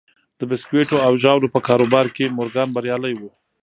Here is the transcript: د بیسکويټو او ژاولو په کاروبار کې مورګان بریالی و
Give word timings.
د 0.39 0.41
بیسکويټو 0.49 0.97
او 1.07 1.13
ژاولو 1.21 1.47
په 1.55 1.59
کاروبار 1.67 2.05
کې 2.15 2.33
مورګان 2.37 2.69
بریالی 2.75 3.13
و 3.17 3.21